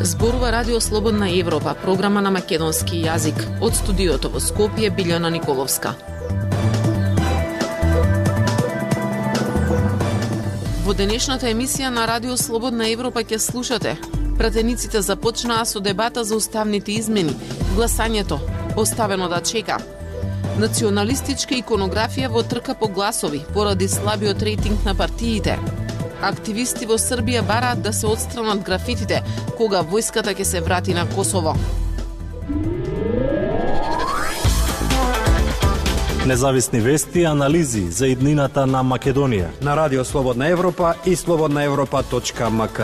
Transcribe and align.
Зборува 0.00 0.52
Радио 0.52 0.80
Слободна 0.80 1.30
Европа, 1.30 1.74
програма 1.82 2.20
на 2.20 2.30
македонски 2.30 3.02
јазик. 3.04 3.36
Од 3.60 3.76
студиото 3.76 4.32
во 4.32 4.40
Скопје, 4.40 4.88
Билјана 4.88 5.28
Николовска. 5.28 5.92
Во 10.86 10.94
денешната 10.94 11.52
емисија 11.52 11.92
на 11.92 12.06
Радио 12.08 12.36
Слободна 12.36 12.88
Европа 12.88 13.20
ќе 13.20 13.38
слушате 13.38 13.98
Пратениците 14.38 15.02
започнаа 15.02 15.64
со 15.66 15.80
дебата 15.80 16.24
за 16.24 16.36
уставните 16.36 16.92
измени, 16.92 17.34
гласањето 17.76 18.38
оставено 18.80 19.28
да 19.28 19.40
чека. 19.40 19.78
Националистичка 20.58 21.54
иконографија 21.54 22.28
во 22.28 22.42
трка 22.42 22.74
по 22.74 22.88
гласови 22.88 23.44
поради 23.54 23.88
слабиот 23.88 24.42
рейтинг 24.42 24.84
на 24.84 24.94
партиите. 24.94 25.58
Активисти 26.22 26.86
во 26.86 26.98
Србија 26.98 27.44
бараат 27.46 27.82
да 27.82 27.92
се 27.92 28.06
отстранат 28.06 28.64
графитите 28.66 29.22
кога 29.56 29.82
војската 29.82 30.34
ќе 30.34 30.42
се 30.42 30.60
врати 30.60 30.94
на 30.94 31.06
Косово. 31.14 31.54
Независни 36.26 36.80
вести 36.80 37.20
и 37.20 37.24
анализи 37.24 37.86
за 37.90 38.08
иднината 38.08 38.66
на 38.66 38.82
Македонија. 38.84 39.48
На 39.62 39.76
Радио 39.76 40.04
Слободна 40.04 40.48
Европа 40.48 40.94
и 41.06 41.16
слободнаевропа.мк. 41.16 42.80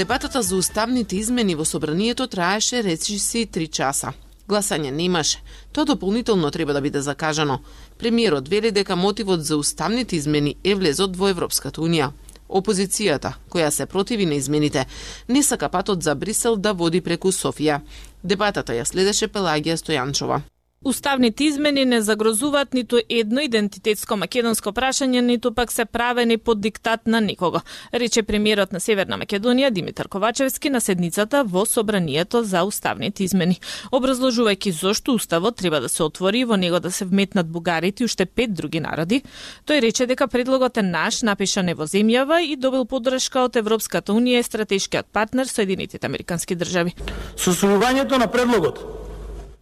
Дебатата 0.00 0.42
за 0.42 0.56
уставните 0.56 1.16
измени 1.16 1.54
во 1.54 1.64
собранието 1.64 2.26
траеше 2.26 2.82
речиси 2.82 3.42
3 3.44 3.66
часа. 3.68 4.12
Гласање 4.48 4.90
немаше. 4.90 5.42
Тоа 5.72 5.84
дополнително 5.84 6.50
треба 6.50 6.72
да 6.72 6.80
биде 6.80 7.02
закажано. 7.04 7.58
Премиерот 7.98 8.48
вели 8.48 8.70
дека 8.70 8.96
мотивот 8.96 9.44
за 9.44 9.56
уставните 9.56 10.16
измени 10.16 10.56
е 10.64 10.74
влезот 10.74 11.16
во 11.16 11.28
Европската 11.28 11.80
Унија. 11.84 12.08
Опозицијата, 12.48 13.34
која 13.50 13.68
се 13.68 13.86
противи 13.86 14.26
на 14.26 14.40
измените, 14.40 14.86
не 15.28 15.42
сака 15.42 15.68
патот 15.68 16.02
за 16.02 16.14
Брисел 16.14 16.56
да 16.56 16.72
води 16.72 17.00
преку 17.00 17.28
Софија. 17.28 17.80
Дебатата 18.24 18.72
ја 18.72 18.88
следеше 18.88 19.28
Пелагија 19.28 19.76
Стојанчова. 19.76 20.40
Уставните 20.84 21.44
измени 21.44 21.84
не 21.84 22.02
загрозуваат 22.02 22.74
ниту 22.74 22.96
едно 23.08 23.42
идентитетско 23.44 24.16
македонско 24.16 24.70
прашање, 24.72 25.20
ниту 25.20 25.50
пак 25.52 25.72
се 25.72 25.84
правени 25.84 26.38
под 26.38 26.60
диктат 26.60 27.06
на 27.06 27.20
никого, 27.20 27.60
рече 27.92 28.22
премиерот 28.22 28.72
на 28.72 28.80
Северна 28.80 29.18
Македонија 29.20 29.70
Димитар 29.70 30.08
Ковачевски 30.08 30.70
на 30.70 30.80
седницата 30.80 31.42
во 31.44 31.66
собранието 31.66 32.40
за 32.44 32.62
уставните 32.64 33.24
измени. 33.24 33.58
Образложувајќи 33.92 34.72
зошто 34.72 35.12
уставот 35.12 35.56
треба 35.56 35.80
да 35.80 35.88
се 35.88 36.02
отвори 36.02 36.44
во 36.44 36.56
него 36.56 36.80
да 36.80 36.90
се 36.90 37.04
вметнат 37.04 37.52
бугарите 37.52 38.02
и 38.02 38.08
уште 38.08 38.24
пет 38.24 38.54
други 38.54 38.80
народи, 38.80 39.20
тој 39.68 39.82
рече 39.84 40.06
дека 40.06 40.28
предлогот 40.28 40.80
е 40.80 40.82
наш, 40.82 41.20
напишан 41.20 41.68
е 41.68 41.74
во 41.74 41.84
земјава 41.84 42.40
и 42.40 42.56
добил 42.56 42.88
поддршка 42.88 43.44
од 43.50 43.60
Европската 43.60 44.16
унија 44.16 44.40
и 44.40 44.48
стратешкиот 44.48 45.12
партнер 45.12 45.44
Соединетите 45.44 46.06
Американски 46.06 46.56
држави. 46.56 46.96
Со 47.36 47.52
на 47.52 48.32
предлогот 48.32 49.09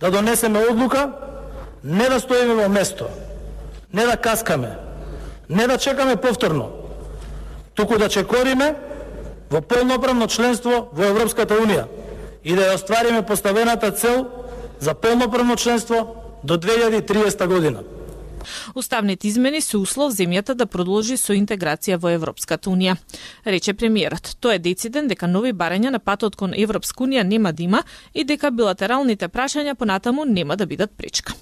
да 0.01 0.11
донесеме 0.11 0.59
одлука, 0.71 1.13
не 1.85 2.09
да 2.09 2.21
стоиме 2.21 2.55
во 2.55 2.69
место, 2.69 3.07
не 3.93 4.05
да 4.07 4.17
каскаме, 4.17 4.77
не 5.49 5.67
да 5.67 5.79
чекаме 5.79 6.17
повторно, 6.17 6.71
туку 7.75 7.99
да 7.99 8.09
чекориме 8.09 8.75
во 9.51 9.61
полноправно 9.61 10.29
членство 10.29 10.89
во 10.93 11.05
Европската 11.05 11.55
Унија 11.55 11.87
и 12.45 12.55
да 12.55 12.71
ја 12.71 12.75
оствариме 12.75 13.23
поставената 13.23 13.91
цел 13.91 14.27
за 14.81 14.95
полноправно 14.95 15.57
членство 15.57 16.15
до 16.45 16.59
2030 16.59 17.47
година. 17.47 17.83
Уставните 18.75 19.28
измени 19.28 19.61
се 19.61 19.78
услов 19.78 20.12
земјата 20.12 20.55
да 20.55 20.67
продолжи 20.67 21.17
со 21.17 21.33
интеграција 21.33 21.99
во 21.99 22.12
Европската 22.15 22.71
Унија. 22.71 22.97
Рече 23.47 23.75
премиерот, 23.75 24.37
тој 24.41 24.54
е 24.54 24.65
дециден 24.71 25.09
дека 25.09 25.26
нови 25.26 25.53
барања 25.53 25.91
на 25.91 25.99
патот 25.99 26.37
кон 26.37 26.54
Европска 26.56 27.04
Унија 27.04 27.22
нема 27.22 27.53
да 27.53 27.62
има 27.62 27.82
и 28.15 28.25
дека 28.25 28.50
билатералните 28.50 29.28
прашања 29.28 29.75
понатаму 29.75 30.25
нема 30.25 30.56
да 30.56 30.66
бидат 30.66 30.91
пречка. 30.97 31.34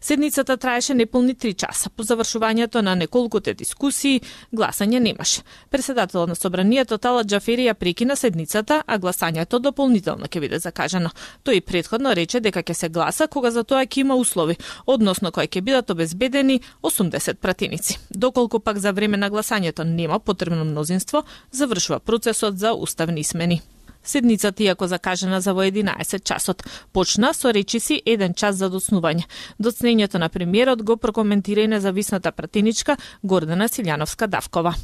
Седницата 0.00 0.56
траеше 0.56 0.94
неполни 0.94 1.34
три 1.34 1.54
часа. 1.54 1.90
По 1.90 2.02
завршувањето 2.02 2.82
на 2.82 2.94
неколкуте 2.94 3.54
дискусии, 3.54 4.20
гласање 4.52 4.98
немаше. 4.98 5.42
Председателот 5.70 6.28
на 6.28 6.36
собранието 6.36 6.98
Тала 6.98 7.24
Джафери 7.24 7.68
ја 7.68 7.74
прекина 7.74 8.16
седницата, 8.16 8.82
а 8.86 8.98
гласањето 8.98 9.58
дополнително 9.58 10.26
ќе 10.26 10.40
биде 10.40 10.58
закажано. 10.58 11.10
Тој 11.44 11.60
предходно 11.60 12.14
рече 12.14 12.40
дека 12.40 12.62
ќе 12.62 12.72
се 12.72 12.88
гласа 12.88 13.28
кога 13.28 13.50
за 13.50 13.64
тоа 13.64 13.86
ќе 13.86 14.00
има 14.00 14.16
услови, 14.16 14.56
односно 14.86 15.32
кои 15.32 15.48
ќе 15.48 15.60
бидат 15.60 15.90
обезбедени 15.90 16.60
80 16.82 17.34
пратеници. 17.34 17.98
Доколку 18.10 18.60
пак 18.60 18.78
за 18.78 18.92
време 18.92 19.16
на 19.16 19.30
гласањето 19.30 19.84
нема 19.84 20.18
потребно 20.18 20.64
мнозинство, 20.64 21.24
завршува 21.52 22.00
процесот 22.00 22.58
за 22.58 22.72
уставни 22.74 23.24
смени. 23.24 23.62
Седницата, 24.04 24.62
иако 24.62 24.86
закажена 24.86 25.40
за 25.40 25.52
во 25.54 25.64
11 25.64 26.24
часот, 26.24 26.62
почна 26.92 27.34
со 27.34 27.52
речиси 27.52 28.02
еден 28.06 28.34
час 28.34 28.56
за 28.56 28.70
доснување. 28.70 29.26
Доцнењето 29.60 30.18
на 30.18 30.28
премиерот 30.28 30.82
го 30.82 30.96
прокоментира 30.96 31.60
и 31.60 31.68
независната 31.68 32.32
пратеничка 32.32 32.96
Гордана 33.22 33.68
Силјановска 33.68 34.26
Давкова, 34.26 34.74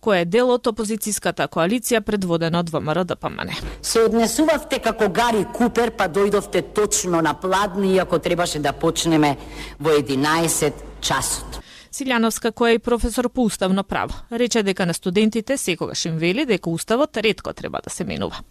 која 0.00 0.22
е 0.22 0.24
дел 0.24 0.50
од 0.50 0.66
опозицијската 0.66 1.48
коалиција 1.48 2.00
предводена 2.00 2.60
од 2.60 2.70
ВМРО 2.70 3.04
ДПМН. 3.04 3.50
Се 3.82 4.06
однесувавте 4.06 4.78
како 4.78 5.08
Гари 5.08 5.44
Купер, 5.52 5.90
па 5.90 6.08
дојдовте 6.08 6.62
точно 6.74 7.20
на 7.22 7.34
пладни, 7.34 7.94
иако 7.94 8.18
требаше 8.18 8.58
да 8.58 8.72
почнеме 8.72 9.36
во 9.80 9.90
11 9.98 10.72
часот. 11.00 11.60
Силјановска, 11.90 12.52
која 12.54 12.76
е 12.76 12.78
професор 12.78 13.26
по 13.34 13.42
уставно 13.42 13.82
право, 13.82 14.14
рече 14.30 14.62
дека 14.62 14.86
на 14.86 14.94
студентите 14.94 15.56
секогаш 15.56 16.04
им 16.04 16.18
вели 16.18 16.44
дека 16.46 16.70
уставот 16.70 17.16
ретко 17.16 17.52
треба 17.52 17.80
да 17.84 17.90
се 17.90 18.04
менува. 18.04 18.44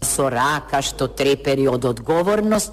Со 0.00 0.30
рака 0.32 0.80
што 0.80 1.08
трепери 1.08 1.68
од 1.68 1.84
одговорност, 1.84 2.72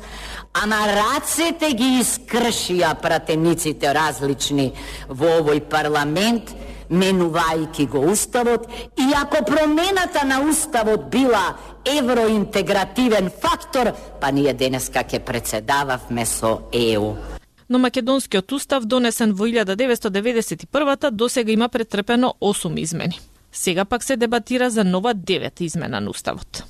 а 0.54 0.64
на 0.66 0.80
рацете 0.88 1.74
ги 1.76 2.00
искршија 2.00 2.94
пратениците 3.04 3.92
различни. 3.92 4.72
Во 5.10 5.42
овој 5.42 5.60
парламент, 5.68 6.56
менувајќи 6.88 7.90
го 7.92 8.08
уставот, 8.16 8.72
и 8.96 9.12
ако 9.12 9.44
промената 9.44 10.24
на 10.24 10.40
уставот 10.48 11.10
била 11.12 11.58
евроинтегративен 11.84 13.32
фактор, 13.42 13.92
па 14.22 14.32
ние 14.32 14.54
денеска 14.54 15.04
ќе 15.04 15.20
председававме 15.20 16.26
со 16.26 16.62
ЕУ 16.72 17.43
но 17.74 17.80
македонскиот 17.80 18.52
устав 18.52 18.86
донесен 18.86 19.32
во 19.34 19.48
1991 19.48 21.12
досега 21.12 21.52
има 21.52 21.70
претрпено 21.70 22.36
8 22.42 22.80
измени. 22.80 23.20
Сега 23.52 23.86
пак 23.86 24.04
се 24.04 24.18
дебатира 24.18 24.70
за 24.70 24.84
нова 24.84 25.16
9 25.16 25.62
измена 25.62 26.02
на 26.02 26.10
уставот. 26.10 26.64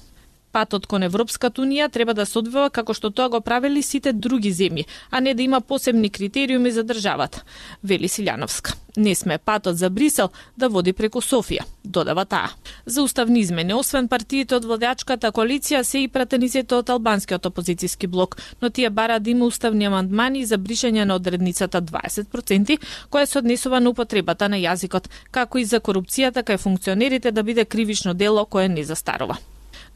Патот 0.54 0.84
кон 0.86 1.02
Европската 1.02 1.64
Унија 1.64 1.88
треба 1.90 2.14
да 2.14 2.28
се 2.30 2.38
одвива 2.38 2.68
како 2.70 2.94
што 2.94 3.10
тоа 3.10 3.32
го 3.34 3.40
правели 3.42 3.82
сите 3.82 4.12
други 4.14 4.52
земји, 4.54 4.86
а 5.10 5.20
не 5.20 5.34
да 5.34 5.42
има 5.42 5.62
посебни 5.62 6.10
критериуми 6.14 6.72
за 6.72 6.84
државата, 6.84 7.42
вели 7.84 8.06
Силјановска. 8.06 8.76
Не 8.98 9.16
сме 9.16 9.38
патот 9.38 9.78
за 9.78 9.90
Брисел 9.90 10.30
да 10.58 10.68
води 10.70 10.94
преку 10.94 11.22
Софија, 11.26 11.64
додава 11.84 12.26
таа. 12.26 12.52
За 12.86 13.02
уставни 13.02 13.40
измени, 13.40 13.74
освен 13.74 14.08
партиите 14.08 14.54
од 14.56 14.68
владачката 14.70 15.32
коалиција, 15.34 15.82
се 15.82 16.04
и 16.04 16.08
пратениците 16.08 16.76
од 16.76 16.92
албанскиот 16.94 17.50
опозицијски 17.50 18.08
блок, 18.08 18.38
но 18.62 18.70
тие 18.70 18.92
бара 18.92 19.18
да 19.20 19.30
има 19.32 19.46
уставни 19.50 19.90
амандмани 19.90 20.46
за 20.46 20.60
бришење 20.62 21.08
на 21.10 21.16
одредницата 21.16 21.82
20%, 21.82 22.78
која 23.10 23.26
се 23.26 23.40
однесува 23.42 23.80
на 23.80 23.90
употребата 23.90 24.50
на 24.50 24.62
јазикот, 24.62 25.10
како 25.32 25.58
и 25.58 25.66
за 25.66 25.82
корупцијата 25.82 26.46
кај 26.46 26.62
функционерите 26.62 27.32
да 27.32 27.44
биде 27.44 27.66
кривично 27.66 28.14
дело 28.14 28.46
кое 28.46 28.70
не 28.70 28.84
застарува. 28.84 29.40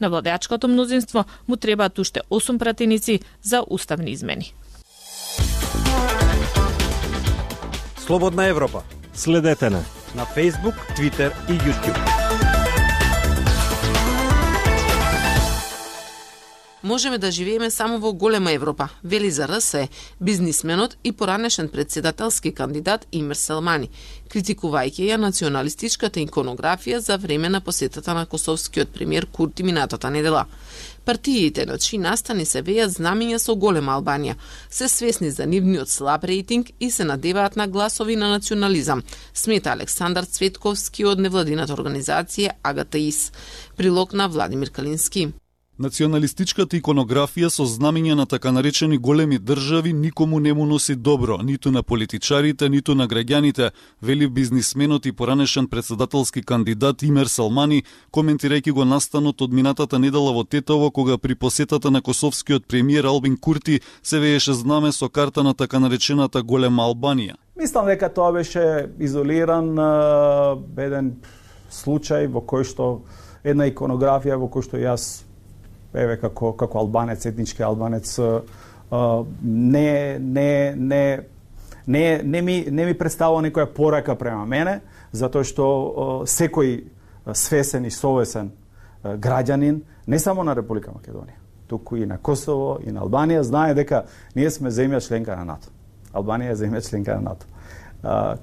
На 0.00 0.10
владеачкото 0.10 0.68
мнозинство 0.68 1.24
му 1.48 1.56
требаат 1.56 1.98
уште 1.98 2.20
8 2.30 2.58
пратеници 2.58 3.20
за 3.42 3.64
уставни 3.70 4.10
измени. 4.10 4.54
Слободна 7.98 8.46
Европа. 8.46 8.82
Следете 9.14 9.70
на 9.70 9.82
на 10.14 10.24
Facebook, 10.26 10.74
Twitter 10.96 11.32
и 11.48 11.52
YouTube. 11.52 12.17
Можеме 16.82 17.18
да 17.18 17.30
живееме 17.30 17.70
само 17.70 17.98
во 17.98 18.12
голема 18.12 18.52
Европа, 18.52 18.88
вели 19.04 19.30
за 19.30 19.48
РС 19.48 19.74
бизнисменот 20.20 20.96
и 21.04 21.12
поранешен 21.12 21.68
председателски 21.68 22.52
кандидат 22.54 23.06
Имер 23.12 23.36
Селмани, 23.36 23.90
критикувајќи 24.28 25.08
ја 25.08 25.16
националистичката 25.16 26.20
иконографија 26.20 26.98
за 26.98 27.16
време 27.16 27.48
на 27.48 27.60
посетата 27.60 28.14
на 28.14 28.26
косовскиот 28.26 28.88
премиер 28.88 29.26
Курти 29.26 29.62
минатата 29.62 30.10
недела. 30.10 30.46
Партиите 31.04 31.66
на 31.66 31.78
чии 31.78 31.98
настани 31.98 32.44
се 32.44 32.62
вејат 32.62 32.92
знамиња 33.00 33.38
со 33.38 33.54
голема 33.56 33.96
Албанија, 33.96 34.36
се 34.70 34.88
свесни 34.88 35.30
за 35.30 35.46
нивниот 35.46 35.88
слаб 35.88 36.24
рейтинг 36.24 36.70
и 36.80 36.90
се 36.90 37.04
надеваат 37.04 37.56
на 37.56 37.66
гласови 37.68 38.16
на 38.16 38.28
национализам, 38.28 39.02
смета 39.34 39.70
Александар 39.70 40.24
Цветковски 40.24 41.04
од 41.04 41.18
невладината 41.18 41.72
организација 41.72 42.60
АГТИС. 42.62 43.32
Прилог 43.76 44.12
на 44.12 44.28
Владимир 44.28 44.70
Калински. 44.70 45.32
Националистичката 45.78 46.74
иконографија 46.74 47.46
со 47.54 47.62
знамења 47.62 48.16
на 48.18 48.24
така 48.26 48.50
наречени 48.50 48.96
големи 48.98 49.36
држави 49.38 49.92
никому 49.92 50.40
не 50.40 50.52
му 50.52 50.64
носи 50.66 50.94
добро, 50.96 51.36
ниту 51.38 51.70
на 51.70 51.82
политичарите, 51.82 52.68
ниту 52.68 52.96
на 52.98 53.06
граѓаните, 53.06 53.70
вели 54.02 54.26
бизнисменот 54.26 55.06
и 55.06 55.12
поранешен 55.12 55.68
председателски 55.68 56.42
кандидат 56.42 57.02
Имер 57.02 57.30
Салмани, 57.30 57.84
коментирајќи 58.10 58.74
го 58.74 58.84
настанот 58.84 59.38
од 59.46 59.54
минатата 59.54 60.00
недела 60.02 60.32
во 60.34 60.42
Тетово, 60.42 60.90
кога 60.90 61.18
при 61.18 61.38
посетата 61.38 61.90
на 61.90 62.02
косовскиот 62.02 62.66
премиер 62.66 63.04
Албин 63.04 63.36
Курти 63.36 63.80
се 64.02 64.18
вееше 64.18 64.52
знаме 64.58 64.92
со 64.92 65.08
карта 65.08 65.44
на 65.44 65.54
така 65.54 65.78
наречената 65.78 66.42
голема 66.42 66.90
Албанија. 66.90 67.38
Мислам 67.54 67.86
дека 67.86 68.10
тоа 68.10 68.32
беше 68.32 68.90
изолиран 68.98 69.78
еден 70.74 71.14
случај 71.70 72.26
во 72.26 72.42
кој 72.42 72.66
што 72.66 72.90
една 73.44 73.70
иконографија 73.70 74.42
во 74.42 74.50
кој 74.50 74.66
што 74.66 74.82
јас 74.82 75.27
еве 75.94 76.16
како 76.20 76.52
како 76.52 76.78
албанец, 76.78 77.26
етнички 77.26 77.62
албанец, 77.62 78.18
не 79.42 80.18
не 80.18 80.74
не 80.76 81.20
не 81.86 82.22
не 82.22 82.42
ми 82.42 82.66
не 82.70 82.84
ми 82.84 82.94
представува 82.94 83.42
некоја 83.42 83.66
порака 83.66 84.16
према 84.16 84.46
мене, 84.46 84.80
затоа 85.12 85.44
што 85.44 86.24
секој 86.26 86.84
свесен 87.32 87.84
и 87.84 87.90
совесен 87.90 88.52
граѓанин 89.04 89.80
не 90.06 90.18
само 90.18 90.44
на 90.44 90.56
Република 90.56 90.90
Македонија, 90.90 91.36
туку 91.68 91.96
и 91.96 92.06
на 92.06 92.18
Косово 92.18 92.78
и 92.84 92.92
на 92.92 93.04
Албанија 93.04 93.40
знае 93.40 93.74
дека 93.74 94.04
ние 94.36 94.50
сме 94.50 94.70
земја 94.70 95.00
членка 95.00 95.36
на 95.36 95.44
НАТО. 95.44 95.68
Албанија 96.12 96.52
е 96.52 96.56
земја 96.56 96.88
членка 96.88 97.20
на 97.20 97.20
НАТО. 97.20 97.46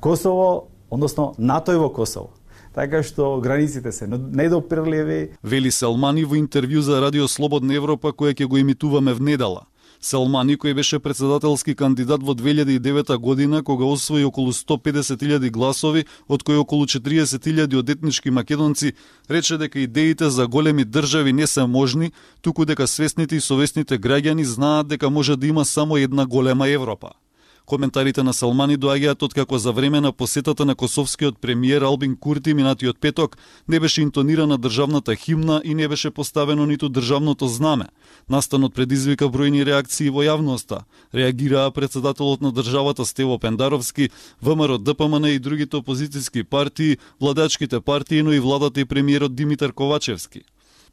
Косово, 0.01 0.67
односно 0.89 1.33
НАТО 1.37 1.71
е 1.71 1.77
во 1.77 1.89
Косово 1.89 2.29
така 2.75 3.03
што 3.03 3.39
границите 3.41 3.91
се 3.91 4.07
недопирливи. 4.07 5.29
Вели 5.43 5.71
Салмани 5.71 6.25
во 6.25 6.35
интервју 6.35 6.83
за 6.83 6.99
Радио 7.01 7.27
Слободна 7.27 7.73
Европа 7.73 8.11
која 8.11 8.35
ќе 8.35 8.45
го 8.45 8.57
имитуваме 8.57 9.13
в 9.13 9.21
недела. 9.21 9.65
Салмани 10.05 10.57
кој 10.59 10.75
беше 10.75 10.99
председателски 10.99 11.73
кандидат 11.75 12.21
во 12.21 12.35
2009 12.35 13.15
година, 13.17 13.63
кога 13.63 13.85
освои 13.85 14.25
околу 14.25 14.51
150.000 14.53 15.49
гласови, 15.49 16.05
од 16.27 16.43
кои 16.43 16.59
околу 16.61 16.85
40.000 16.85 17.79
од 17.79 17.89
етнички 17.89 18.29
македонци, 18.29 18.93
рече 19.29 19.57
дека 19.57 19.79
идеите 19.79 20.29
за 20.29 20.47
големи 20.47 20.85
држави 20.85 21.33
не 21.33 21.47
се 21.47 21.65
можни, 21.65 22.11
туку 22.41 22.65
дека 22.65 22.87
свесните 22.87 23.35
и 23.35 23.41
совесните 23.41 23.97
граѓани 23.97 24.43
знаат 24.43 24.87
дека 24.87 25.09
може 25.09 25.37
да 25.37 25.47
има 25.47 25.65
само 25.65 25.97
една 25.97 26.25
голема 26.25 26.69
Европа. 26.69 27.15
Коментарите 27.65 28.21
на 28.21 28.29
Салмани 28.33 28.75
доаѓаат 28.77 29.23
од 29.25 29.33
како 29.33 29.57
за 29.57 29.71
време 29.73 29.97
на 30.01 30.11
посетата 30.13 30.65
на 30.69 30.75
косовскиот 30.77 31.39
премиер 31.41 31.81
Албин 31.81 32.13
Курти 32.15 32.53
минатиот 32.53 32.99
петок 33.01 33.37
не 33.67 33.79
беше 33.79 34.01
интонирана 34.01 34.57
државната 34.57 35.15
химна 35.15 35.61
и 35.65 35.73
не 35.73 35.87
беше 35.87 36.11
поставено 36.11 36.65
ниту 36.65 36.89
државното 36.89 37.47
знаме. 37.47 37.87
Настанот 38.29 38.75
предизвика 38.75 39.25
бројни 39.25 39.65
реакции 39.65 40.13
во 40.13 40.21
јавноста. 40.21 40.85
Реагираа 41.13 41.71
председателот 41.71 42.41
на 42.41 42.51
државата 42.51 43.05
Стево 43.05 43.39
Пендаровски, 43.39 44.09
ВМРО 44.41 44.77
ДПМН 44.77 45.25
и 45.25 45.39
другите 45.39 45.77
опозициски 45.77 46.43
партии, 46.43 46.97
владачките 47.19 47.81
партии, 47.81 48.21
но 48.21 48.33
и 48.33 48.39
владата 48.39 48.79
и 48.79 48.85
премиерот 48.85 49.35
Димитар 49.35 49.73
Ковачевски. 49.73 50.41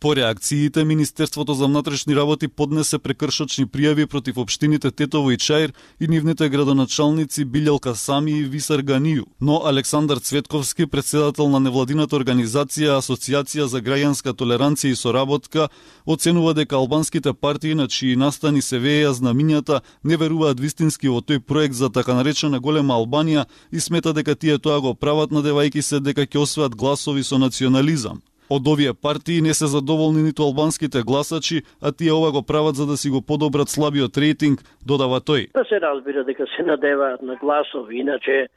По 0.02 0.16
реакциите, 0.16 0.84
Министерството 0.84 1.54
за 1.54 1.66
внатрешни 1.66 2.16
работи 2.16 2.48
поднесе 2.48 2.98
прекршочни 2.98 3.66
пријави 3.70 4.06
против 4.06 4.38
општините 4.42 4.90
Тетово 4.90 5.30
и 5.30 5.36
Чаир 5.38 5.72
и 6.00 6.08
нивните 6.08 6.48
градоначалници 6.48 7.44
Билјалка 7.46 7.94
Сами 7.94 8.32
и 8.32 8.42
Висар 8.42 8.82
Ганију. 8.82 9.22
Но 9.40 9.62
Александар 9.64 10.18
Цветковски, 10.18 10.86
председател 10.86 11.48
на 11.48 11.60
невладината 11.60 12.18
организација 12.18 12.96
Асоциација 12.98 13.68
за 13.70 13.78
граѓанска 13.78 14.34
толеранција 14.34 14.90
и 14.90 14.96
соработка, 14.96 15.68
оценува 16.06 16.54
дека 16.54 16.76
албанските 16.76 17.32
партии 17.32 17.74
на 17.74 17.86
чии 17.86 18.16
настани 18.16 18.62
се 18.62 18.82
веја 18.82 19.14
знамињата 19.14 19.80
не 20.02 20.16
веруваат 20.16 20.58
вистински 20.58 21.14
во 21.14 21.22
тој 21.22 21.38
проект 21.38 21.78
за 21.78 21.92
така 21.94 22.18
наречена 22.18 22.58
голема 22.58 22.98
Албанија 22.98 23.46
и 23.70 23.78
смета 23.80 24.12
дека 24.12 24.34
тие 24.34 24.58
тоа 24.58 24.80
го 24.80 24.94
прават 24.94 25.30
надевајќи 25.30 25.80
се 25.80 26.00
дека 26.00 26.26
ќе 26.26 26.42
освојат 26.42 26.74
гласови 26.74 27.22
со 27.22 27.38
национализам. 27.38 28.18
Од 28.52 28.68
овие 28.68 28.92
партии 28.92 29.40
не 29.40 29.54
се 29.56 29.66
задоволни 29.66 30.22
ниту 30.22 30.42
албанските 30.44 31.00
гласачи, 31.08 31.62
а 31.80 31.92
тие 31.92 32.12
ова 32.12 32.32
го 32.32 32.42
прават 32.42 32.76
за 32.76 32.86
да 32.86 32.96
си 32.96 33.08
го 33.08 33.22
подобрат 33.22 33.68
слабиот 33.68 34.18
рейтинг, 34.18 34.60
додава 34.86 35.20
тој. 35.24 35.48
Да 35.56 35.64
се 35.64 35.80
разбира 35.80 36.24
дека 36.24 36.44
се 36.56 36.62
надеваат 36.62 37.22
на 37.22 37.36
гласови, 37.36 37.96
иначе 38.04 38.48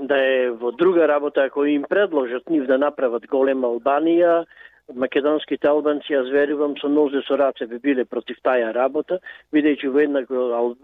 да 0.00 0.16
е 0.16 0.50
во 0.50 0.72
друга 0.72 1.08
работа 1.08 1.44
ако 1.44 1.64
им 1.64 1.84
предложат 1.88 2.48
нив 2.50 2.66
да 2.66 2.78
направат 2.78 3.26
голема 3.26 3.68
Албанија, 3.68 4.44
македонските 4.94 5.68
албанци, 5.68 6.14
аз 6.14 6.28
верувам, 6.30 6.76
со 6.80 6.88
нозе 6.88 7.22
со 7.26 7.36
раце 7.38 7.66
би 7.66 7.78
биле 7.78 8.04
против 8.04 8.38
таја 8.44 8.72
работа, 8.74 9.18
бидејќи 9.52 9.90
во 9.90 10.00
една 10.04 10.22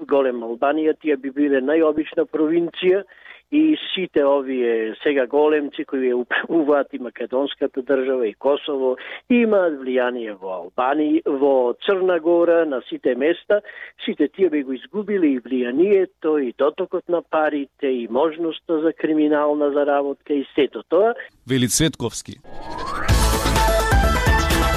голема 0.09 0.47
Албанија 0.47 0.97
тие 1.01 1.17
би 1.17 1.31
биле 1.31 1.63
најобична 1.63 2.27
провинција 2.27 3.05
и 3.53 3.77
сите 3.95 4.25
овие 4.25 4.95
сега 5.03 5.27
големци 5.27 5.85
кои 5.85 6.09
ја 6.09 6.17
управуваат 6.25 6.95
и 6.97 6.99
македонската 6.99 7.83
држава 7.83 8.27
и 8.27 8.35
Косово 8.35 8.97
имаат 9.29 9.77
влијание 9.83 10.33
во 10.41 10.55
Албанија, 10.63 11.23
во 11.29 11.75
Црна 11.85 12.19
Гора, 12.21 12.65
на 12.65 12.81
сите 12.89 13.15
места, 13.15 13.61
сите 14.05 14.29
тие 14.29 14.49
би 14.51 14.63
го 14.63 14.73
изгубили 14.73 15.35
и 15.37 15.41
влијанието 15.41 16.39
и 16.41 16.55
дотокот 16.59 17.09
на 17.09 17.23
парите 17.23 17.87
и 17.87 18.09
можноста 18.09 18.81
за 18.81 18.93
криминална 18.93 19.71
заработка 19.71 20.33
и 20.33 20.47
сето 20.55 20.83
тоа. 20.89 21.15
Вели 21.47 21.69
Цветковски. 21.69 22.41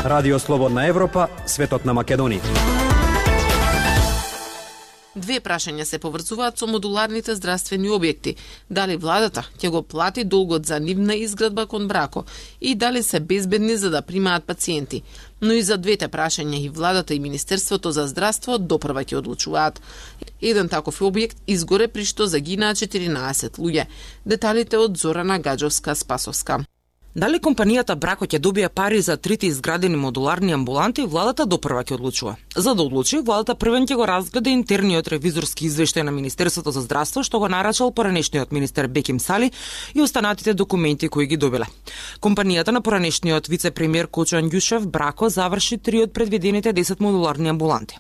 Радио 0.06 0.40
Слободна 0.40 0.84
Европа, 0.86 1.24
светот 1.50 1.81
на 1.81 1.94
Македонија. 1.98 2.46
Две 5.16 5.40
прашања 5.42 5.81
се 5.90 5.98
поврзуваат 5.98 6.62
со 6.62 6.68
модуларните 6.69 7.34
здравствени 7.34 7.90
објекти. 7.90 8.36
Дали 8.69 9.00
владата 9.02 9.42
ќе 9.57 9.72
го 9.74 9.81
плати 9.81 10.24
долгот 10.24 10.69
за 10.69 10.78
нивна 10.80 11.16
изградба 11.16 11.66
кон 11.66 11.88
Брако 11.88 12.25
и 12.62 12.75
дали 12.75 13.02
се 13.04 13.19
безбедни 13.19 13.78
за 13.78 13.90
да 13.90 14.02
примаат 14.02 14.44
пациенти. 14.44 15.02
Но 15.42 15.57
и 15.57 15.63
за 15.63 15.78
двете 15.78 16.08
прашања 16.08 16.62
и 16.62 16.69
владата 16.69 17.16
и 17.16 17.19
Министерството 17.19 17.92
за 17.92 18.06
здравство 18.08 18.60
допрва 18.60 19.01
ќе 19.01 19.18
одлучуваат. 19.24 19.81
Еден 20.42 20.69
таков 20.69 21.01
објект 21.01 21.42
изгоре 21.48 21.88
при 21.88 22.06
што 22.06 22.30
загинаа 22.30 22.78
14 22.78 23.58
луѓе. 23.58 23.90
Деталите 24.25 24.78
од 24.78 25.01
Зорана 25.01 25.42
Гаджовска-Спасовска. 25.42 26.62
Дали 27.15 27.38
компанијата 27.39 27.95
Брако 27.95 28.25
ќе 28.27 28.41
добие 28.44 28.67
пари 28.67 28.97
за 29.01 29.15
трите 29.15 29.47
изградени 29.47 29.95
модуларни 29.95 30.51
амбуланти, 30.51 31.06
владата 31.07 31.45
допрва 31.47 31.83
ќе 31.88 31.95
одлучува. 31.95 32.33
За 32.56 32.73
да 32.75 32.83
одлучи, 32.83 33.21
владата 33.23 33.56
првен 33.56 33.88
ќе 33.88 33.95
го 33.95 34.07
разгледа 34.09 34.51
интерниот 34.51 35.07
ревизорски 35.07 35.69
извештај 35.69 36.03
на 36.03 36.12
Министерството 36.12 36.74
за 36.75 36.84
здравство 36.84 37.24
што 37.24 37.39
го 37.39 37.48
нарачал 37.48 37.93
поранешниот 37.95 38.51
министер 38.51 38.89
Беким 38.91 39.19
Сали 39.24 39.51
и 39.93 40.01
останатите 40.01 40.53
документи 40.53 41.07
кои 41.07 41.25
ги 41.25 41.38
добила. 41.38 41.72
Компанијата 42.19 42.75
на 42.75 42.81
поранешниот 42.81 43.48
вице-премиер 43.48 44.12
Кочан 44.12 44.51
Јушев 44.51 44.84
Брако 44.86 45.29
заврши 45.29 45.77
три 45.77 46.03
од 46.03 46.12
предвидените 46.12 46.74
10 46.74 47.00
модуларни 47.00 47.50
амбуланти. 47.50 47.95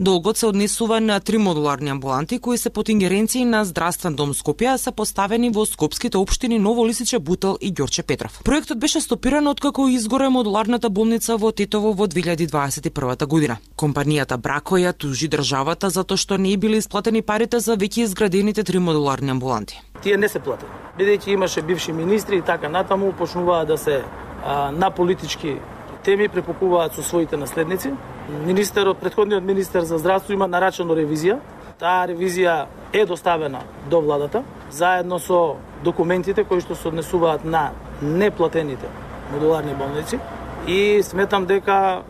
Долгот 0.00 0.36
се 0.36 0.46
однесува 0.46 1.00
на 1.00 1.20
три 1.20 1.38
модуларни 1.38 1.90
амбуланти 1.90 2.38
кои 2.38 2.58
се 2.58 2.70
под 2.70 2.88
ингеренции 2.88 3.44
на 3.44 3.64
Здравствен 3.64 4.14
дом 4.14 4.34
Скопје, 4.34 4.76
се 4.76 4.92
поставени 4.92 5.50
во 5.50 5.66
скопските 5.66 6.18
општини 6.18 6.58
Ново 6.58 6.86
Лисиче, 6.86 7.18
Бутел 7.18 7.58
и 7.60 7.72
Ѓорче 7.74 8.02
Петров. 8.02 8.40
Проектот 8.44 8.78
беше 8.78 9.00
стопиран 9.00 9.46
откако 9.46 9.88
изгоре 9.88 10.28
модуларната 10.28 10.90
болница 10.90 11.36
во 11.36 11.52
Тетово 11.52 11.92
во 11.92 12.06
2021 12.06 13.26
година. 13.26 13.56
Компанијата 13.76 14.36
Брако 14.36 14.76
ја 14.76 14.92
тужи 14.92 15.28
државата 15.28 15.90
затоа 15.90 16.16
што 16.16 16.38
не 16.38 16.56
биле 16.56 16.78
исплатени 16.78 17.22
парите 17.22 17.60
за 17.60 17.76
веќе 17.76 18.06
изградените 18.06 18.64
три 18.64 18.78
модуларни 18.78 19.30
амбуланти. 19.30 19.80
Тие 20.02 20.16
не 20.16 20.28
се 20.28 20.38
платени. 20.38 20.70
Бидејќи 20.98 21.32
имаше 21.34 21.62
бивши 21.62 21.92
министри 21.92 22.38
и 22.38 22.42
така 22.42 22.68
натаму 22.68 23.12
почнуваа 23.12 23.64
да 23.66 23.78
се 23.78 24.04
а, 24.44 24.70
на 24.70 24.90
политички 24.90 25.56
теми 26.04 26.28
препокуваат 26.28 26.94
со 26.94 27.02
своите 27.02 27.36
наследници. 27.36 27.92
Министерот, 28.28 28.98
предходниот 28.98 29.44
министер 29.44 29.80
за 29.80 29.98
здравство 29.98 30.32
има 30.32 30.48
нарачено 30.50 30.96
ревизија. 30.98 31.38
Таа 31.78 32.08
ревизија 32.10 32.66
е 32.92 33.04
доставена 33.06 33.60
до 33.90 34.00
владата, 34.00 34.42
заедно 34.70 35.18
со 35.18 35.56
документите 35.84 36.44
кои 36.44 36.60
што 36.60 36.74
се 36.74 36.88
однесуваат 36.88 37.44
на 37.44 37.70
неплатените 38.02 38.88
модуларни 39.32 39.74
болници 39.74 40.18
и 40.66 41.02
сметам 41.02 41.46
дека 41.46 42.02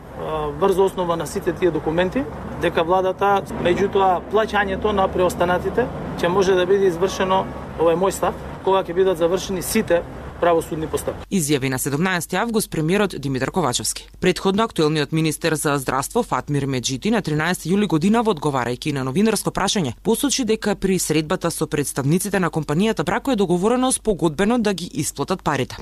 врз 0.61 0.79
основа 0.79 1.17
на 1.17 1.27
сите 1.27 1.53
тие 1.53 1.71
документи, 1.71 2.25
дека 2.63 2.85
владата, 2.85 3.43
меѓутоа 3.61 4.23
плаќањето 4.33 4.93
на 4.97 5.09
преостанатите 5.09 5.85
ќе 6.17 6.29
може 6.29 6.55
да 6.55 6.65
биде 6.67 6.89
извршено, 6.89 7.45
ова 7.79 7.93
е 7.93 8.01
мој 8.01 8.11
став, 8.11 8.35
кога 8.65 8.81
ќе 8.81 8.95
бидат 8.95 9.19
завршени 9.19 9.63
сите 9.63 10.01
правосудни 10.41 10.87
постапки. 10.87 11.27
Изјави 11.31 11.69
на 11.69 11.79
17 11.79 12.35
август 12.35 12.71
премиерот 12.71 13.15
Димитар 13.19 13.51
Ковачевски. 13.51 14.09
Предходно 14.21 14.65
актуелниот 14.65 15.13
министер 15.13 15.55
за 15.55 15.79
здравство 15.79 16.23
Фатмир 16.23 16.67
Меджити 16.67 17.11
на 17.11 17.23
13 17.23 17.67
јули 17.71 17.87
година 17.87 18.25
одговарајќи 18.25 18.93
на 18.93 19.05
новинарско 19.05 19.51
прашање 19.51 19.95
посочи 20.03 20.45
дека 20.45 20.75
при 20.75 20.99
средбата 20.99 21.51
со 21.51 21.67
представниците 21.67 22.41
на 22.41 22.51
компанијата 22.51 23.05
Брако 23.05 23.31
е 23.31 23.37
договорено 23.37 23.93
спогодбено 23.93 24.59
да 24.59 24.75
ги 24.75 24.91
исплатат 24.95 25.43
парите. 25.43 25.77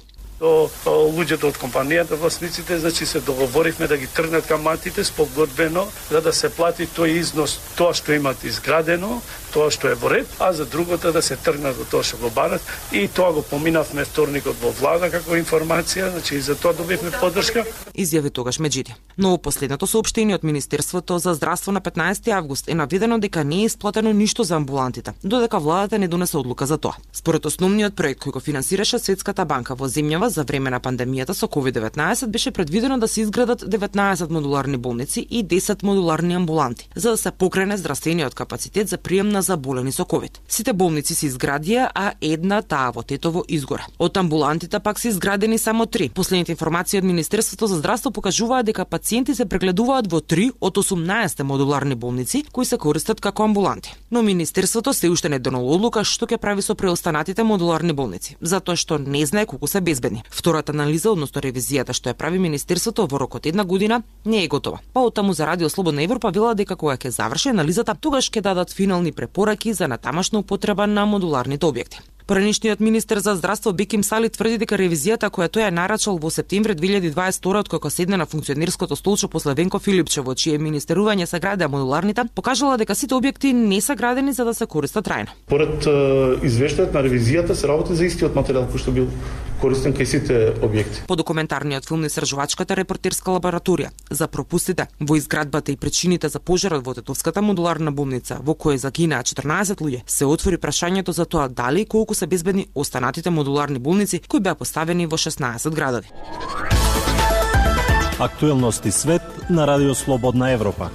до 0.44 0.68
луѓето 0.84 1.48
од 1.48 1.58
компанијата, 1.58 2.18
власниците, 2.20 2.78
значи 2.78 3.06
се 3.06 3.20
договоривме 3.20 3.86
да 3.86 3.96
ги 3.96 4.06
тргнат 4.06 4.46
каматите 4.46 5.04
спогодбено, 5.04 5.86
за 6.10 6.20
да 6.20 6.32
се 6.32 6.50
плати 6.50 6.86
тој 6.86 7.20
износ, 7.20 7.58
тоа 7.78 7.94
што 7.94 8.12
имат 8.12 8.44
изградено, 8.44 9.20
тоа 9.54 9.70
што 9.70 9.92
е 9.92 9.94
во 9.94 10.10
ред, 10.10 10.26
а 10.42 10.52
за 10.52 10.66
другото 10.66 11.12
да 11.14 11.22
се 11.22 11.36
тргнат 11.38 11.78
од 11.78 11.90
тоа 11.90 12.02
што 12.02 12.18
го 12.18 12.30
барат 12.34 12.62
и 12.92 13.06
тоа 13.08 13.32
го 13.32 13.42
поминавме 13.46 14.04
вторникот 14.04 14.58
во 14.62 14.72
влада 14.74 15.10
како 15.14 15.38
информација, 15.38 16.10
значи 16.10 16.34
и 16.34 16.42
за 16.42 16.56
тоа 16.58 16.74
добивме 16.74 17.12
поддршка. 17.20 17.62
Изјави 17.94 18.32
тогаш 18.34 18.58
Меджиди. 18.58 18.94
Но 19.16 19.30
во 19.36 19.38
последното 19.38 19.86
соопштение 19.86 20.34
од 20.34 20.42
Министерството 20.42 21.18
за 21.22 21.34
здравство 21.38 21.72
на 21.72 21.80
15 21.80 22.32
август 22.34 22.68
е 22.68 22.74
наведено 22.74 23.18
дека 23.18 23.44
не 23.44 23.62
е 23.62 23.70
исплатено 23.70 24.12
ништо 24.12 24.42
за 24.42 24.56
амбулантите, 24.56 25.14
додека 25.24 25.58
владата 25.58 25.98
не 25.98 26.08
донесе 26.08 26.36
одлука 26.36 26.66
за 26.66 26.78
тоа. 26.78 26.98
Според 27.12 27.46
основниот 27.46 27.94
проект 27.94 28.24
кој 28.24 28.34
го 28.34 28.40
финансираше 28.40 28.98
Светската 28.98 29.44
банка 29.44 29.78
во 29.78 29.86
земјава 29.86 30.26
за 30.34 30.42
време 30.42 30.70
на 30.70 30.80
пандемијата 30.80 31.32
со 31.32 31.46
COVID-19 31.46 32.26
беше 32.26 32.50
предвидено 32.50 32.98
да 32.98 33.08
се 33.08 33.20
изградат 33.20 33.62
19 33.62 34.30
модуларни 34.30 34.76
болници 34.76 35.26
и 35.30 35.44
10 35.46 35.82
модуларни 35.82 36.34
амбуланти, 36.34 36.88
за 36.96 37.10
да 37.10 37.16
се 37.16 37.30
покрене 37.30 37.76
здравствениот 37.76 38.34
капацитет 38.34 38.88
за 38.88 38.98
прием 38.98 39.28
на 39.28 39.43
заболени 39.44 39.92
со 39.92 40.04
ковид. 40.04 40.40
Сите 40.48 40.72
болници 40.72 41.14
се 41.14 41.28
изградија, 41.28 41.88
а 41.94 42.12
една 42.20 42.62
таа 42.62 42.90
во 42.96 43.02
Тетово 43.02 43.44
изгора. 43.48 43.86
Од 43.98 44.16
амбулантите 44.16 44.80
пак 44.80 44.98
се 45.00 45.08
изградени 45.12 45.58
само 45.58 45.86
три. 45.86 46.08
Последните 46.08 46.52
информации 46.52 46.98
од 46.98 47.04
Министерството 47.04 47.66
за 47.66 47.78
здравство 47.78 48.10
покажуваат 48.10 48.66
дека 48.66 48.84
пациенти 48.84 49.34
се 49.34 49.44
прегледуваат 49.44 50.10
во 50.10 50.20
три 50.20 50.50
од 50.60 50.74
18 50.80 51.42
модуларни 51.42 51.94
болници 51.94 52.44
кои 52.52 52.64
се 52.64 52.78
користат 52.78 53.20
како 53.20 53.44
амбуланти. 53.44 53.94
Но 54.14 54.22
Министерството 54.22 54.92
се 54.92 55.10
уште 55.10 55.28
не 55.28 55.38
донело 55.42 55.74
одлука 55.74 56.04
што 56.06 56.28
ќе 56.30 56.36
прави 56.38 56.62
со 56.62 56.76
преостанатите 56.78 57.42
модуларни 57.42 57.96
болници, 57.98 58.36
затоа 58.38 58.78
што 58.78 59.00
не 59.02 59.24
знае 59.26 59.48
колку 59.50 59.66
се 59.66 59.80
безбедни. 59.82 60.22
Втората 60.30 60.70
анализа, 60.70 61.10
односно 61.10 61.42
ревизијата 61.42 61.90
што 61.98 62.12
ја 62.12 62.14
прави 62.14 62.38
Министерството 62.38 63.08
во 63.10 63.18
рокот 63.18 63.50
една 63.50 63.64
година, 63.64 64.04
не 64.24 64.44
е 64.44 64.48
готова. 64.48 64.78
Па 64.92 65.02
оттаму 65.02 65.34
за 65.34 65.50
Радио 65.50 65.68
Слободна 65.68 66.06
Европа 66.06 66.30
вела 66.30 66.54
дека 66.54 66.76
кога 66.76 66.94
ќе 66.94 67.10
заврши 67.10 67.50
анализата, 67.50 67.98
тогаш 67.98 68.30
ќе 68.30 68.40
дадат 68.40 68.70
финални 68.70 69.10
препораки 69.10 69.74
за 69.74 69.88
натамашна 69.88 70.46
употреба 70.46 70.86
на 70.86 71.06
модуларните 71.06 71.66
објекти. 71.66 71.98
Поранишниот 72.26 72.80
министер 72.80 73.18
за 73.18 73.34
здравство 73.34 73.72
Биким 73.72 74.02
Сали 74.02 74.30
тврди 74.32 74.56
дека 74.56 74.78
ревизијата 74.80 75.28
која 75.28 75.50
тој 75.52 75.66
е 75.68 75.72
нарачал 75.76 76.16
во 76.16 76.30
септември 76.32 76.72
2022 76.72 77.68
кога 77.68 77.90
седна 77.92 78.16
на 78.16 78.24
функционерското 78.24 78.96
столче 78.96 79.28
после 79.28 79.52
Венко 79.52 79.76
Филипчево, 79.78 80.32
чие 80.34 80.56
министерување 80.58 81.26
се 81.28 81.36
граде 81.38 81.68
модуларните, 81.68 82.24
покажала 82.34 82.78
дека 82.80 82.96
сите 82.96 83.12
објекти 83.12 83.52
не 83.52 83.80
се 83.84 83.94
градени 83.94 84.32
за 84.32 84.48
да 84.48 84.54
се 84.54 84.64
користат 84.64 85.04
трајно. 85.04 85.36
Поред 85.52 85.84
извештајот 85.84 86.96
на 86.96 87.04
ревизијата 87.04 87.52
се 87.52 87.68
работи 87.68 87.92
за 87.92 88.08
истиот 88.08 88.32
материјал 88.32 88.72
кој 88.72 88.80
што 88.80 88.96
бил 88.96 89.12
користен 89.64 89.94
кај 89.96 90.08
сите 90.08 90.38
објекти. 90.60 91.06
По 91.08 91.16
документарниот 91.16 91.88
филм 91.88 92.04
Истражувачката 92.04 92.76
репортерска 92.76 93.32
лабораторија 93.32 93.92
за 94.10 94.28
пропустите 94.28 94.88
во 95.00 95.16
изградбата 95.16 95.72
и 95.72 95.76
причините 95.80 96.28
за 96.28 96.40
пожарот 96.40 96.84
во 96.84 96.94
Тетовската 96.94 97.42
модуларна 97.42 97.92
болница 97.92 98.40
во 98.44 98.52
која 98.52 98.82
загинаа 98.84 99.24
14 99.24 99.80
луѓе, 99.80 100.02
се 100.06 100.28
отвори 100.28 100.60
прашањето 100.60 101.16
за 101.16 101.24
тоа 101.24 101.48
дали 101.48 101.84
и 101.84 101.88
колку 101.88 102.14
се 102.14 102.26
безбедни 102.26 102.68
останатите 102.74 103.30
модуларни 103.30 103.78
болници 103.78 104.20
кои 104.28 104.40
беа 104.40 104.54
поставени 104.54 105.06
во 105.06 105.16
16 105.16 105.70
градови. 105.70 106.12
Актуелности 108.18 108.92
свет 108.92 109.22
на 109.50 109.66
Радио 109.66 109.94
Слободна 109.94 110.50
Европа. 110.50 110.90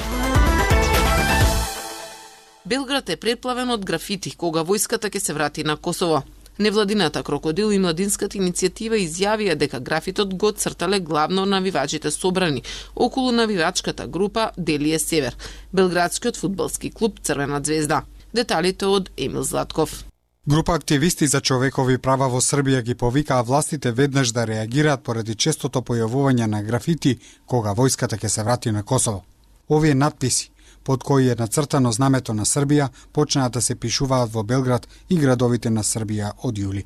Белград 2.66 3.10
е 3.10 3.16
преплавен 3.18 3.72
од 3.74 3.86
графити 3.86 4.36
кога 4.38 4.62
војската 4.62 5.10
ќе 5.10 5.20
се 5.20 5.34
врати 5.34 5.64
на 5.64 5.76
Косово. 5.78 6.22
Невладината 6.60 7.24
Крокодил 7.24 7.72
и 7.72 7.78
Младинската 7.80 8.36
иницијатива 8.36 8.98
изјавија 9.00 9.54
дека 9.56 9.80
графитот 9.80 10.34
го 10.36 10.52
цртале 10.52 11.00
главно 11.00 11.46
навивачите 11.46 12.12
собрани 12.12 12.64
околу 12.96 13.32
навивачката 13.32 14.08
група 14.08 14.52
Делие 14.58 15.00
Север, 15.00 15.38
белградскиот 15.74 16.38
фудбалски 16.38 16.92
клуб 16.92 17.20
Црвена 17.24 17.62
звезда. 17.64 18.04
Деталите 18.34 18.86
од 18.86 19.10
Емил 19.18 19.44
Златков. 19.44 20.04
Група 20.50 20.74
активисти 20.74 21.28
за 21.28 21.42
човекови 21.42 21.98
права 21.98 22.28
во 22.28 22.42
Србија 22.42 22.82
ги 22.82 22.96
повикаа 22.96 23.44
властите 23.44 23.92
веднаш 23.92 24.32
да 24.36 24.48
реагираат 24.48 25.04
поради 25.04 25.36
честото 25.36 25.80
појавување 25.80 26.46
на 26.46 26.64
графити 26.64 27.20
кога 27.46 27.72
војската 27.72 28.20
ќе 28.20 28.28
се 28.28 28.44
врати 28.44 28.72
на 28.72 28.84
Косово. 28.84 29.24
Овие 29.70 29.96
надписи, 29.96 30.52
под 30.84 31.04
кој 31.04 31.32
е 31.32 31.36
нацртано 31.40 31.92
знамето 31.92 32.34
на 32.34 32.46
Србија, 32.46 32.90
почнаа 33.14 33.50
да 33.50 33.62
се 33.62 33.76
пишуваат 33.76 34.34
во 34.34 34.44
Белград 34.44 34.88
и 35.10 35.18
градовите 35.18 35.70
на 35.70 35.84
Србија 35.84 36.32
од 36.44 36.58
јули. 36.58 36.86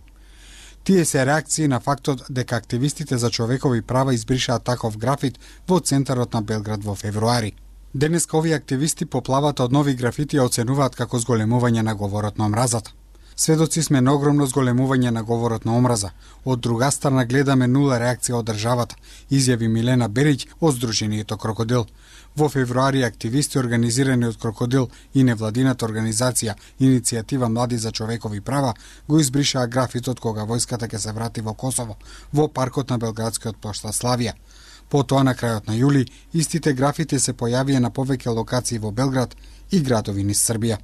Тие 0.84 1.06
се 1.06 1.26
реакции 1.26 1.68
на 1.68 1.80
фактот 1.80 2.26
дека 2.30 2.56
активистите 2.56 3.18
за 3.18 3.30
човекови 3.30 3.82
права 3.82 4.14
избришаа 4.14 4.60
таков 4.60 4.98
графит 4.98 5.40
во 5.68 5.80
центарот 5.80 6.34
на 6.34 6.42
Белград 6.42 6.84
во 6.84 6.96
февруари. 6.96 7.54
Денеска 7.94 8.38
овие 8.38 8.56
активисти 8.56 9.06
поплавата 9.06 9.64
од 9.64 9.72
нови 9.72 9.94
графити 9.94 10.38
ја 10.38 10.50
оценуваат 10.50 10.96
како 10.96 11.20
зголемување 11.20 11.82
на 11.82 11.96
говорот 11.96 12.38
на 12.38 12.46
омразата. 12.46 12.92
Сведоци 13.36 13.82
сме 13.84 14.02
на 14.02 14.14
огромно 14.14 14.46
зголемување 14.46 15.10
на 15.10 15.24
говорот 15.24 15.66
на 15.66 15.74
омраза. 15.78 16.12
Од 16.46 16.60
друга 16.60 16.92
страна 16.92 17.26
гледаме 17.26 17.68
нула 17.68 17.98
реакција 17.98 18.36
од 18.40 18.46
државата, 18.46 18.96
изјави 19.32 19.68
Милена 19.68 20.10
Бериќ 20.10 20.46
од 20.62 20.76
Сдруженијето 20.76 21.38
Крокодил. 21.38 21.88
Во 22.36 22.50
февруари 22.50 23.04
активисти 23.04 23.60
организирани 23.60 24.28
од 24.28 24.38
Крокодил 24.38 24.90
и 25.14 25.24
невладината 25.24 25.86
организација 25.86 26.56
Иницијатива 26.80 27.50
Млади 27.50 27.78
за 27.78 27.92
човекови 27.92 28.42
права 28.42 28.74
го 29.08 29.20
избришаа 29.20 29.68
графитот 29.68 30.20
кога 30.20 30.46
војската 30.46 30.88
ќе 30.88 30.98
се 30.98 31.12
врати 31.12 31.42
во 31.42 31.54
Косово, 31.54 31.98
во 32.34 32.48
паркот 32.48 32.90
на 32.90 32.98
Белградскиот 32.98 33.58
пошта 33.58 33.90
Славија. 33.90 34.34
Потоа 34.90 35.24
на 35.24 35.34
крајот 35.34 35.68
на 35.68 35.74
јули, 35.74 36.06
истите 36.34 36.74
графити 36.74 37.20
се 37.20 37.34
појавија 37.34 37.80
на 37.80 37.90
повеќе 37.90 38.36
локации 38.36 38.78
во 38.78 38.92
Белград 38.92 39.36
и 39.72 39.80
градови 39.82 40.24
низ 40.24 40.50
Србија. 40.50 40.78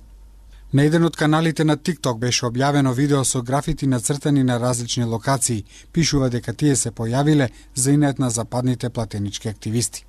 На 0.74 0.84
еден 0.86 1.04
од 1.04 1.16
каналите 1.18 1.64
на 1.66 1.76
TikTok 1.78 2.20
беше 2.22 2.46
објавено 2.46 2.92
видео 2.94 3.24
со 3.26 3.42
графити 3.42 3.88
нацртани 3.88 4.44
на 4.44 4.60
различни 4.60 5.04
локации, 5.04 5.64
пишува 5.94 6.30
дека 6.30 6.54
тие 6.54 6.76
се 6.76 6.92
појавиле 6.92 7.50
за 7.76 7.92
инет 7.92 8.20
на 8.20 8.30
западните 8.30 8.90
платенички 8.90 9.50
активисти. 9.50 10.06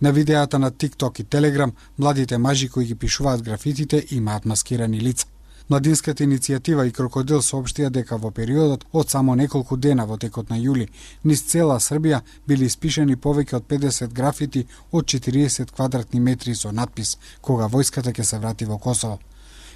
На 0.00 0.12
видеата 0.12 0.58
на 0.58 0.70
TikTok 0.70 1.20
и 1.20 1.24
Telegram, 1.24 1.72
младите 1.98 2.38
мажи 2.38 2.68
кои 2.68 2.84
ги 2.84 2.94
пишуваат 2.94 3.42
графитите 3.42 4.04
имаат 4.10 4.44
маскирани 4.44 5.00
лица. 5.00 5.26
Младинската 5.70 6.24
иницијатива 6.24 6.84
и 6.84 6.92
Крокодил 6.92 7.40
соопштија 7.40 7.88
дека 7.88 8.18
во 8.20 8.30
периодот 8.30 8.84
од 8.92 9.10
само 9.10 9.34
неколку 9.34 9.76
дена 9.76 10.04
во 10.04 10.18
текот 10.20 10.50
на 10.50 10.58
јули 10.60 10.90
низ 11.24 11.42
цела 11.48 11.80
Србија 11.80 12.20
били 12.46 12.66
испишани 12.66 13.16
повеќе 13.16 13.56
од 13.56 13.64
50 13.70 14.12
графити 14.12 14.66
од 14.92 15.04
40 15.04 15.72
квадратни 15.72 16.20
метри 16.20 16.54
со 16.54 16.72
надпис 16.72 17.16
кога 17.40 17.68
војската 17.68 18.12
ќе 18.12 18.22
се 18.22 18.38
врати 18.38 18.64
во 18.64 18.78
Косово. 18.78 19.18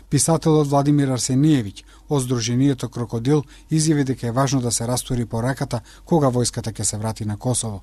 Писателот 0.09 0.69
Владимир 0.69 1.11
Арсениевиќ 1.13 1.83
од 2.09 2.23
Сдруженијето 2.25 2.89
Крокодил 2.89 3.43
изјави 3.71 4.05
дека 4.09 4.27
е 4.27 4.33
важно 4.33 4.61
да 4.65 4.71
се 4.73 4.87
растури 4.89 5.27
пораката 5.27 5.81
кога 6.05 6.31
војската 6.33 6.73
ќе 6.73 6.83
се 6.83 6.97
врати 6.97 7.25
на 7.29 7.37
Косово. 7.37 7.83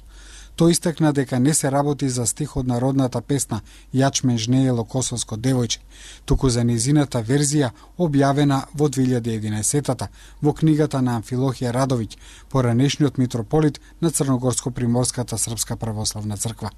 Тој 0.57 0.71
истакна 0.71 1.11
дека 1.13 1.39
не 1.39 1.53
се 1.53 1.69
работи 1.71 2.09
за 2.09 2.25
стих 2.25 2.55
од 2.57 2.67
народната 2.67 3.21
песна 3.21 3.59
Јачмен 3.93 4.37
жнеело 4.37 4.85
косовско 4.85 5.37
девојче, 5.37 5.83
туку 6.25 6.49
за 6.49 6.63
низината 6.63 7.21
верзија 7.21 7.69
објавена 7.97 8.63
во 8.73 8.89
2011-та 8.89 10.07
во 10.41 10.53
книгата 10.53 11.01
на 11.01 11.19
Амфилохија 11.19 11.75
Радовиќ, 11.77 12.17
поранешниот 12.49 13.17
митрополит 13.17 13.79
на 14.01 14.09
Црногорско-приморската 14.09 15.37
српска 15.37 15.75
православна 15.75 16.37
црква. 16.37 16.71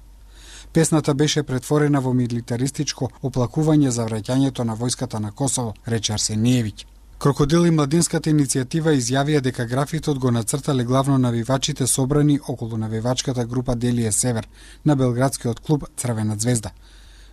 Песната 0.72 1.14
беше 1.14 1.42
претворена 1.42 2.00
во 2.00 2.12
милитаристичко 2.12 3.10
оплакување 3.22 3.88
за 3.88 4.04
враќањето 4.04 4.64
на 4.64 4.76
војската 4.76 5.18
на 5.18 5.32
Косово, 5.32 5.74
рече 5.86 6.12
Арсениевиќ. 6.12 6.84
Крокодил 7.18 7.64
и 7.66 7.70
младинската 7.70 8.30
иницијатива 8.30 8.92
изјавија 8.94 9.40
дека 9.40 9.64
графитот 9.66 10.18
го 10.18 10.30
нацртале 10.30 10.84
главно 10.84 11.18
навивачите 11.18 11.86
собрани 11.86 12.38
околу 12.48 12.76
навивачката 12.76 13.44
група 13.44 13.76
Делие 13.76 14.12
Север 14.12 14.48
на 14.84 14.96
белградскиот 14.96 15.60
клуб 15.60 15.84
Црвена 15.96 16.36
звезда. 16.38 16.70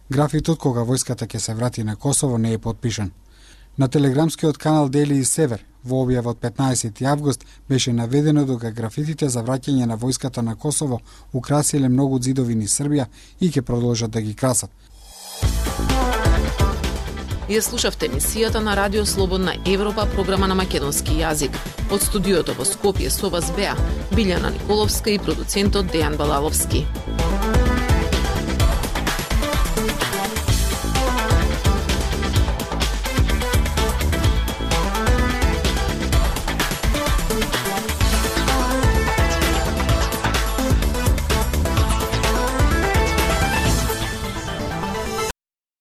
Графитот 0.09 0.59
кога 0.59 0.81
војската 0.81 1.27
ќе 1.27 1.37
се 1.37 1.53
врати 1.53 1.83
на 1.83 1.95
Косово 1.95 2.37
не 2.37 2.53
е 2.53 2.57
подпишан. 2.57 3.11
На 3.77 3.87
телеграмскиот 3.87 4.57
канал 4.57 4.89
Дели 4.89 5.17
и 5.19 5.25
Север 5.25 5.59
во 5.83 6.05
објава 6.05 6.31
од 6.31 6.39
15 6.39 7.01
август 7.11 7.45
беше 7.69 7.93
наведено 7.93 8.45
дека 8.47 8.71
графитите 8.71 9.27
за 9.29 9.43
враќање 9.43 9.85
на 9.85 9.97
војската 9.97 10.41
на 10.41 10.55
Косово 10.55 11.01
украсиле 11.33 11.89
многу 11.89 12.21
зидови 12.21 12.55
низ 12.55 12.71
Србија 12.79 13.05
и 13.39 13.51
ќе 13.51 13.61
продолжат 13.61 14.11
да 14.11 14.21
ги 14.21 14.33
красат. 14.33 14.71
Ја 17.49 17.61
слушавте 17.61 18.07
емисијата 18.07 18.63
на 18.63 18.75
Радио 18.75 19.05
Слободна 19.05 19.53
Европа, 19.65 20.07
програма 20.15 20.47
на 20.47 20.55
македонски 20.55 21.19
јазик. 21.19 21.51
Од 21.91 22.01
студиото 22.01 22.55
во 22.57 22.63
Скопје 22.65 23.11
со 23.11 23.29
вас 23.29 23.51
беа 23.57 23.75
Билјана 24.15 24.53
Николовска 24.55 25.11
и 25.11 25.19
продуцентот 25.19 25.91
Дејан 25.91 26.17
Балаловски. 26.17 26.85